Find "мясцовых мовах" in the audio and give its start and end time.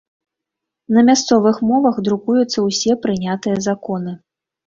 1.09-1.95